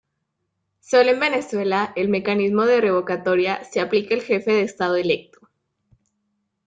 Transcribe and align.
Solo 0.79 1.11
en 1.11 1.19
Venezuela 1.19 1.93
el 1.95 2.09
mecanismo 2.09 2.65
de 2.65 2.81
revocatoria 2.81 3.63
se 3.65 3.79
aplica 3.81 4.15
al 4.15 4.23
jefe 4.23 4.49
de 4.51 4.63
estado 4.63 4.95
electo. 4.95 5.47